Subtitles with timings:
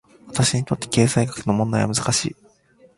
[0.29, 2.35] 私にとって、経済学の問題は難しい。